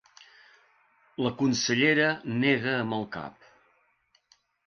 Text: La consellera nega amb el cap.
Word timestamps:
La 1.25 1.31
consellera 1.41 2.09
nega 2.39 2.73
amb 2.79 2.97
el 2.99 3.07
cap. 3.19 3.49